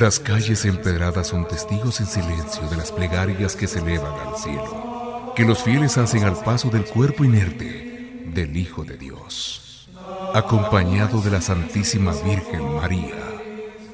[0.00, 5.34] Las calles empedradas son testigos en silencio de las plegarias que se elevan al cielo,
[5.36, 9.90] que los fieles hacen al paso del cuerpo inerte del Hijo de Dios,
[10.32, 13.14] acompañado de la Santísima Virgen María.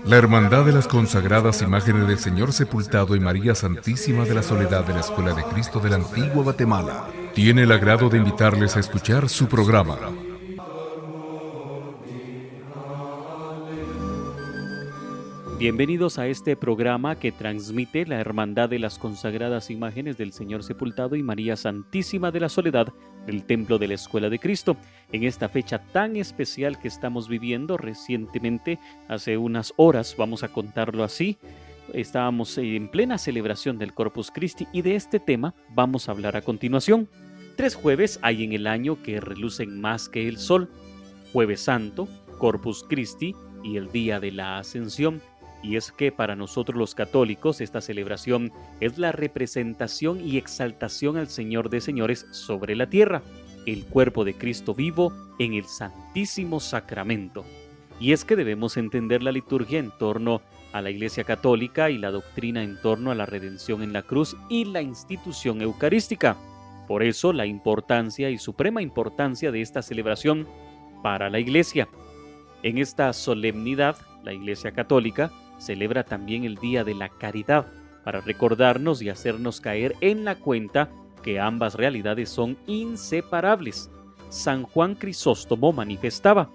[0.05, 4.85] La Hermandad de las consagradas imágenes del Señor sepultado y María Santísima de la Soledad
[4.85, 8.81] de la Escuela de Cristo de la Antigua Guatemala tiene el agrado de invitarles a
[8.81, 9.99] escuchar su programa
[15.59, 21.17] Bienvenidos a este programa que transmite la Hermandad de las Consagradas Imágenes del Señor Sepultado
[21.17, 22.93] y María Santísima de la Soledad
[23.25, 24.77] del Templo de la Escuela de Cristo.
[25.13, 28.79] En esta fecha tan especial que estamos viviendo recientemente,
[29.09, 31.39] hace unas horas, vamos a contarlo así,
[31.95, 36.43] estábamos en plena celebración del Corpus Christi y de este tema vamos a hablar a
[36.43, 37.09] continuación.
[37.57, 40.69] Tres jueves hay en el año que relucen más que el sol.
[41.33, 45.23] Jueves Santo, Corpus Christi y el Día de la Ascensión
[45.67, 51.27] y es que para nosotros los católicos esta celebración es la representación y exaltación al
[51.27, 53.23] Señor de Señores sobre la tierra,
[53.67, 57.45] el cuerpo de Cristo vivo en el Santísimo Sacramento.
[57.99, 60.41] Y es que debemos entender la liturgia en torno
[60.73, 64.37] a la Iglesia Católica y la doctrina en torno a la redención en la cruz
[64.49, 66.37] y la institución eucarística.
[66.87, 70.47] Por eso la importancia y suprema importancia de esta celebración
[71.03, 71.89] para la Iglesia.
[72.63, 77.67] En esta solemnidad, la Iglesia Católica celebra también el Día de la Caridad
[78.05, 80.91] para recordarnos y hacernos caer en la cuenta
[81.23, 83.91] que ambas realidades son inseparables.
[84.29, 86.51] San Juan Crisóstomo manifestaba,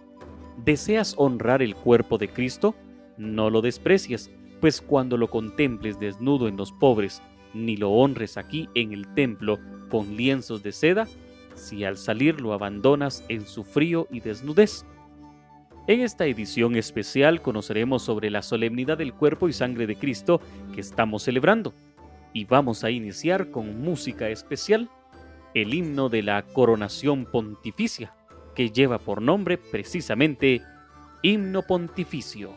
[0.63, 2.75] ¿deseas honrar el cuerpo de Cristo?
[3.17, 7.21] No lo desprecies, pues cuando lo contemples desnudo en los pobres,
[7.53, 11.07] ni lo honres aquí en el templo con lienzos de seda,
[11.55, 14.85] si al salir lo abandonas en su frío y desnudez.
[15.87, 20.39] En esta edición especial conoceremos sobre la solemnidad del cuerpo y sangre de Cristo
[20.75, 21.73] que estamos celebrando.
[22.33, 24.89] Y vamos a iniciar con música especial,
[25.55, 28.13] el himno de la coronación pontificia,
[28.55, 30.61] que lleva por nombre precisamente
[31.23, 32.53] Himno Pontificio.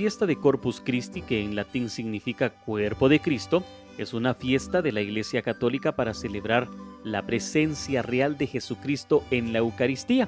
[0.00, 3.62] Fiesta de Corpus Christi, que en latín significa cuerpo de Cristo,
[3.98, 6.68] es una fiesta de la Iglesia Católica para celebrar
[7.04, 10.26] la presencia real de Jesucristo en la Eucaristía.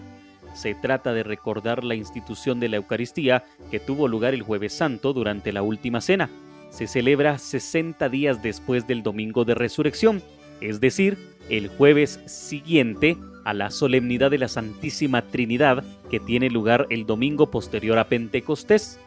[0.53, 5.15] Se trata de recordar la institución de la Eucaristía que tuvo lugar el jueves santo
[5.15, 6.29] durante la última cena.
[6.69, 10.23] Se celebra 60 días después del domingo de resurrección,
[10.61, 11.17] es decir,
[11.49, 17.51] el jueves siguiente a la solemnidad de la Santísima Trinidad que tiene lugar el domingo
[17.51, 19.01] posterior a Pentecostés.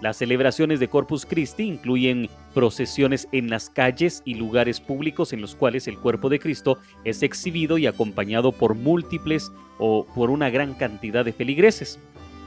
[0.00, 5.54] Las celebraciones de Corpus Christi incluyen procesiones en las calles y lugares públicos en los
[5.54, 10.72] cuales el cuerpo de Cristo es exhibido y acompañado por múltiples o por una gran
[10.72, 11.98] cantidad de feligreses.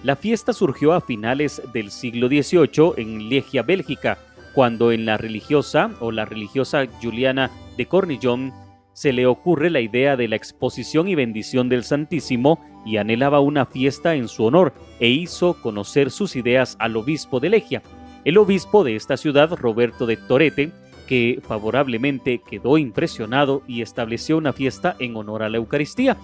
[0.03, 4.17] La fiesta surgió a finales del siglo XVIII en Legia, Bélgica,
[4.55, 8.51] cuando en la religiosa o la religiosa Juliana de Cornillon
[8.94, 13.65] se le ocurre la idea de la exposición y bendición del Santísimo y anhelaba una
[13.65, 17.81] fiesta en su honor e hizo conocer sus ideas al obispo de Legia.
[18.25, 20.71] El obispo de esta ciudad, Roberto de Torete,
[21.07, 26.18] que favorablemente quedó impresionado y estableció una fiesta en honor a la Eucaristía.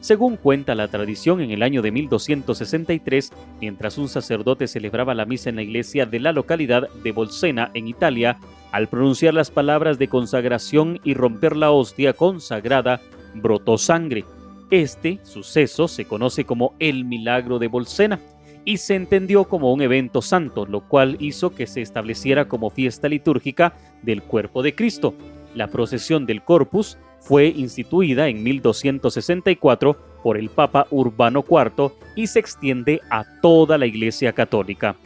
[0.00, 5.50] Según cuenta la tradición, en el año de 1263, mientras un sacerdote celebraba la misa
[5.50, 8.38] en la iglesia de la localidad de Bolsena, en Italia,
[8.72, 13.00] al pronunciar las palabras de consagración y romper la hostia consagrada,
[13.34, 14.24] brotó sangre.
[14.72, 18.18] Este suceso se conoce como el milagro de Bolsena
[18.64, 23.06] y se entendió como un evento santo, lo cual hizo que se estableciera como fiesta
[23.06, 25.12] litúrgica del cuerpo de Cristo.
[25.54, 32.38] La procesión del Corpus fue instituida en 1264 por el Papa Urbano IV y se
[32.38, 34.96] extiende a toda la Iglesia Católica.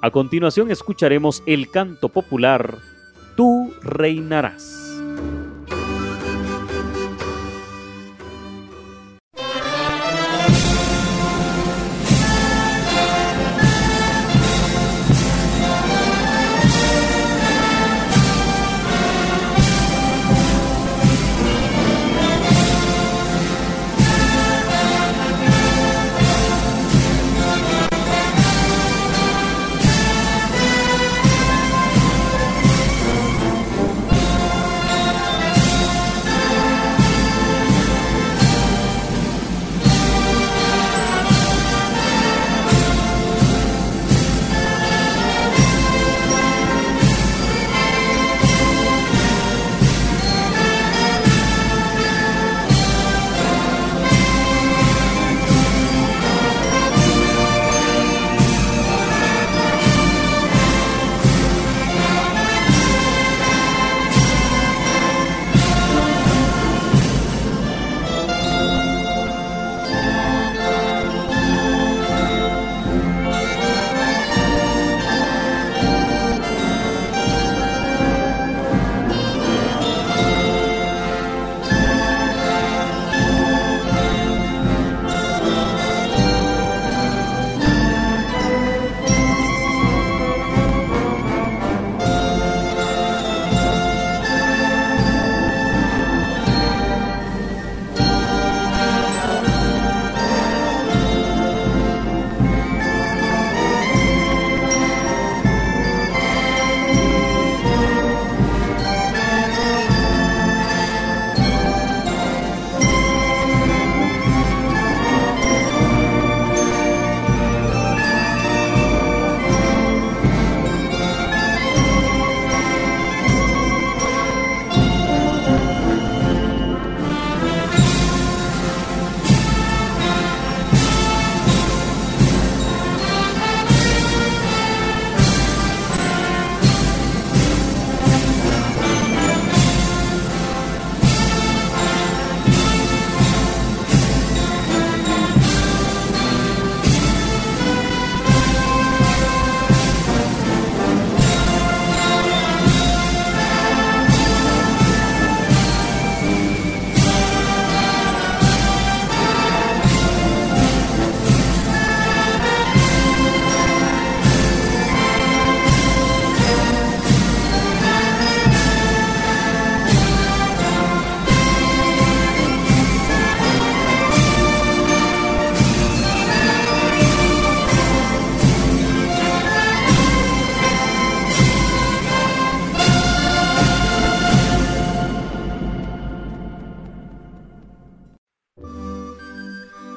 [0.00, 2.76] A continuación escucharemos el canto popular
[3.36, 4.91] tú reinarás.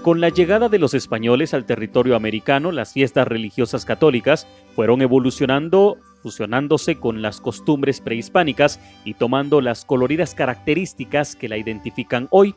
[0.06, 4.46] Con la llegada de los españoles al territorio americano, las fiestas religiosas católicas
[4.76, 12.28] fueron evolucionando, fusionándose con las costumbres prehispánicas y tomando las coloridas características que la identifican
[12.30, 12.54] hoy.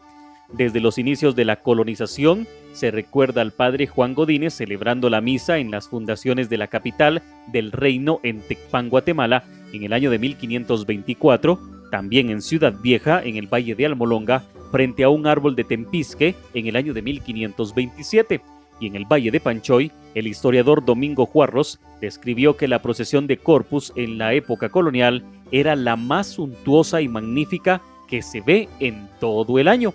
[0.52, 5.56] Desde los inicios de la colonización, se recuerda al padre Juan Godínez celebrando la misa
[5.56, 10.18] en las fundaciones de la capital del reino en Tecpan, Guatemala, en el año de
[10.18, 11.58] 1524,
[11.90, 16.34] también en Ciudad Vieja, en el Valle de Almolonga, frente a un árbol de Tempisque
[16.54, 18.40] en el año de 1527
[18.80, 23.38] y en el Valle de Panchoy, el historiador Domingo Juarros describió que la procesión de
[23.38, 29.08] Corpus en la época colonial era la más suntuosa y magnífica que se ve en
[29.20, 29.92] todo el año.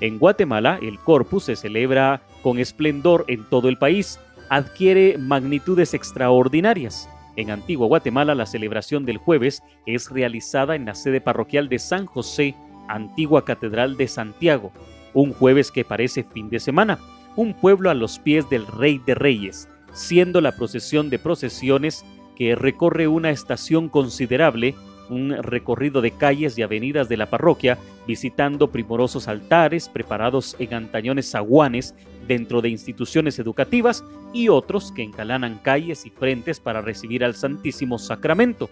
[0.00, 7.08] En Guatemala, el Corpus se celebra con esplendor en todo el país, adquiere magnitudes extraordinarias.
[7.36, 12.06] En Antigua Guatemala, la celebración del jueves es realizada en la sede parroquial de San
[12.06, 12.54] José
[12.88, 14.72] antigua Catedral de Santiago,
[15.14, 16.98] un jueves que parece fin de semana,
[17.36, 22.04] un pueblo a los pies del Rey de Reyes, siendo la procesión de procesiones
[22.36, 24.74] que recorre una estación considerable,
[25.10, 31.30] un recorrido de calles y avenidas de la parroquia, visitando primorosos altares preparados en antañones
[31.30, 31.94] zaguanes
[32.26, 37.98] dentro de instituciones educativas y otros que encalanan calles y frentes para recibir al Santísimo
[37.98, 38.70] Sacramento.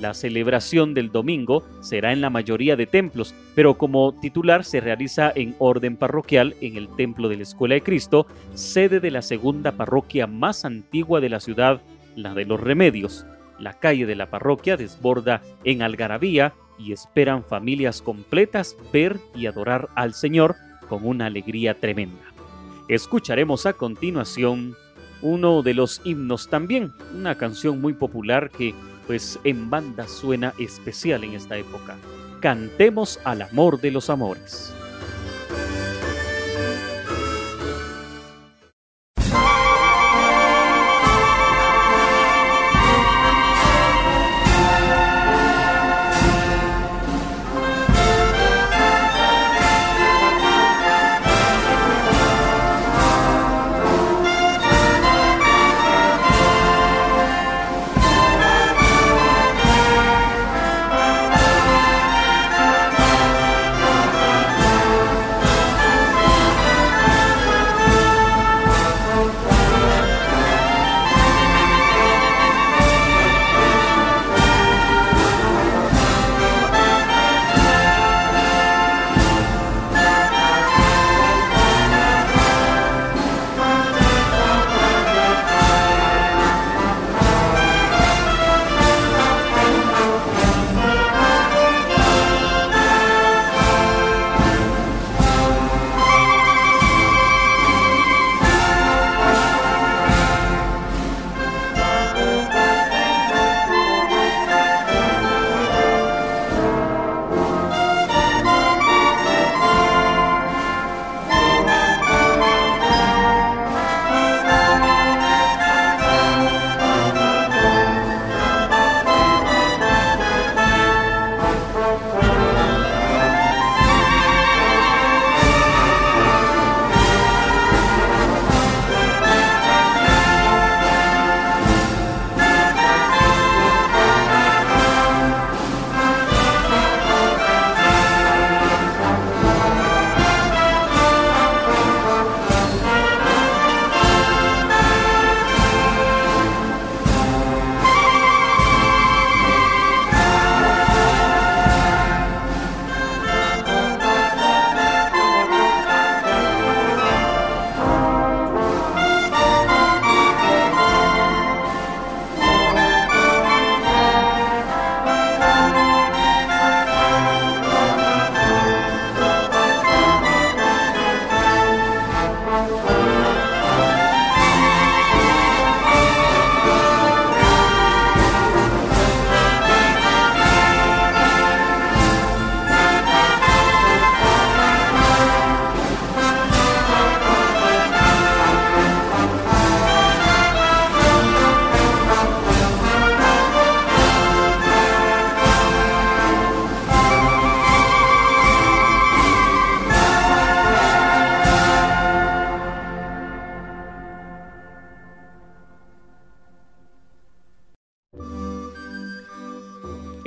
[0.00, 5.30] La celebración del domingo será en la mayoría de templos, pero como titular se realiza
[5.34, 9.72] en orden parroquial en el Templo de la Escuela de Cristo, sede de la segunda
[9.72, 11.82] parroquia más antigua de la ciudad,
[12.16, 13.26] la de los Remedios.
[13.58, 19.90] La calle de la parroquia desborda en algarabía y esperan familias completas ver y adorar
[19.96, 20.56] al Señor
[20.88, 22.24] con una alegría tremenda.
[22.88, 24.74] Escucharemos a continuación
[25.20, 28.74] uno de los himnos también, una canción muy popular que
[29.10, 31.96] pues en banda suena especial en esta época.
[32.40, 34.72] Cantemos al amor de los amores.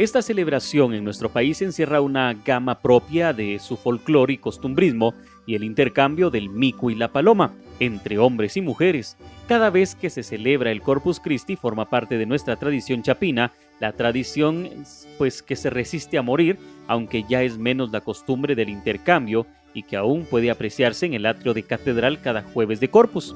[0.03, 5.13] Esta celebración en nuestro país encierra una gama propia de su folclore y costumbrismo
[5.45, 9.15] y el intercambio del mico y la paloma entre hombres y mujeres.
[9.47, 13.93] Cada vez que se celebra el Corpus Christi forma parte de nuestra tradición chapina, la
[13.93, 14.69] tradición
[15.17, 16.57] pues que se resiste a morir,
[16.87, 21.25] aunque ya es menos la costumbre del intercambio y que aún puede apreciarse en el
[21.25, 23.33] atrio de catedral cada jueves de Corpus.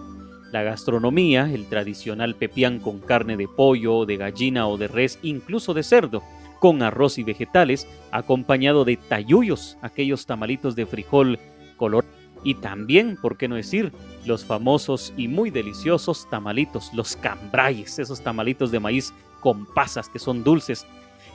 [0.51, 5.73] La gastronomía, el tradicional pepián con carne de pollo, de gallina o de res, incluso
[5.73, 6.23] de cerdo,
[6.59, 11.39] con arroz y vegetales, acompañado de tayuyos, aquellos tamalitos de frijol
[11.77, 12.05] color
[12.43, 13.91] y también, por qué no decir,
[14.25, 20.19] los famosos y muy deliciosos tamalitos, los cambrayes, esos tamalitos de maíz con pasas que
[20.19, 20.85] son dulces.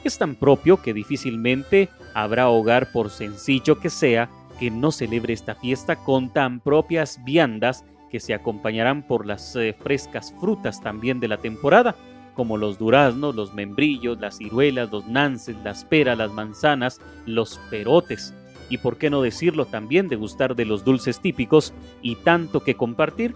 [0.03, 5.55] Es tan propio que difícilmente habrá hogar, por sencillo que sea, que no celebre esta
[5.55, 11.27] fiesta con tan propias viandas que se acompañarán por las eh, frescas frutas también de
[11.27, 11.95] la temporada,
[12.33, 18.33] como los duraznos, los membrillos, las ciruelas, los nances, las peras, las manzanas, los perotes,
[18.69, 23.35] y por qué no decirlo también degustar de los dulces típicos y tanto que compartir.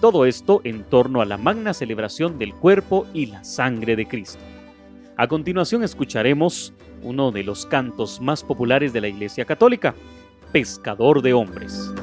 [0.00, 4.40] Todo esto en torno a la magna celebración del cuerpo y la sangre de Cristo.
[5.16, 9.94] A continuación escucharemos uno de los cantos más populares de la Iglesia Católica,
[10.52, 11.94] Pescador de Hombres.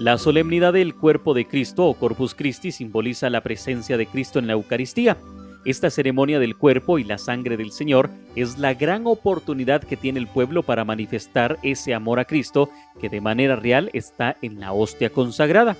[0.00, 4.46] La solemnidad del cuerpo de Cristo o Corpus Christi simboliza la presencia de Cristo en
[4.46, 5.18] la Eucaristía.
[5.66, 10.18] Esta ceremonia del cuerpo y la sangre del Señor es la gran oportunidad que tiene
[10.18, 14.72] el pueblo para manifestar ese amor a Cristo que de manera real está en la
[14.72, 15.76] hostia consagrada.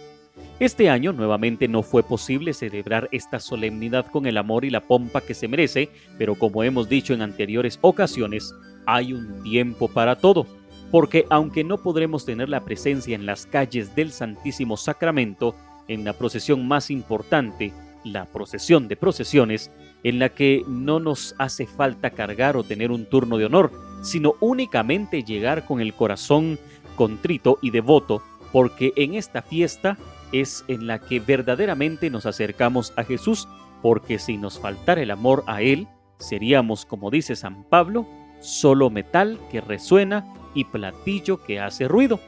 [0.59, 5.23] Este año nuevamente no fue posible celebrar esta solemnidad con el amor y la pompa
[5.23, 8.55] que se merece, pero como hemos dicho en anteriores ocasiones,
[8.85, 10.60] hay un tiempo para todo
[10.91, 15.55] porque aunque no podremos tener la presencia en las calles del Santísimo Sacramento,
[15.89, 17.73] en la procesión más importante,
[18.05, 19.71] la procesión de procesiones,
[20.03, 23.71] en la que no nos hace falta cargar o tener un turno de honor,
[24.03, 26.59] sino únicamente llegar con el corazón
[26.97, 28.23] contrito y devoto,
[28.53, 29.99] porque en esta fiesta
[30.33, 33.49] es en la que verdaderamente nos acercamos a Jesús,
[33.83, 35.87] porque si nos faltara el amor a Él,
[36.19, 38.07] seríamos, como dice San Pablo,
[38.41, 40.25] solo metal que resuena
[40.55, 42.21] y platillo que hace ruido.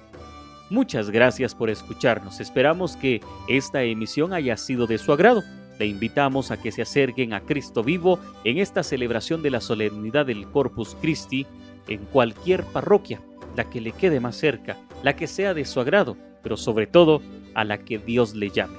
[0.70, 2.40] Muchas gracias por escucharnos.
[2.40, 5.42] Esperamos que esta emisión haya sido de su agrado.
[5.78, 10.26] Le invitamos a que se acerquen a Cristo vivo en esta celebración de la solemnidad
[10.26, 11.46] del Corpus Christi
[11.88, 13.20] en cualquier parroquia,
[13.56, 17.20] la que le quede más cerca, la que sea de su agrado, pero sobre todo
[17.54, 18.78] a la que Dios le llame.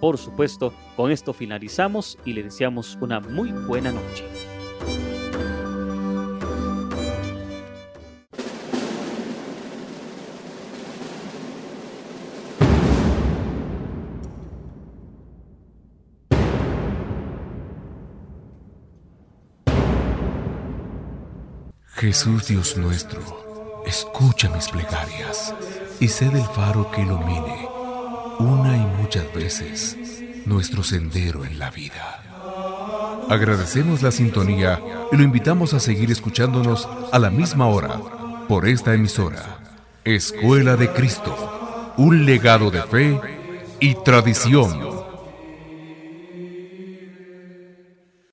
[0.00, 4.24] Por supuesto, con esto finalizamos y le deseamos una muy buena noche.
[22.04, 25.54] Jesús Dios nuestro, escucha mis plegarias
[26.00, 27.66] y sé del faro que ilumine
[28.38, 29.96] una y muchas veces
[30.44, 33.24] nuestro sendero en la vida.
[33.30, 37.98] Agradecemos la sintonía y lo invitamos a seguir escuchándonos a la misma hora
[38.48, 39.60] por esta emisora,
[40.04, 43.18] Escuela de Cristo, un legado de fe
[43.80, 44.93] y tradición.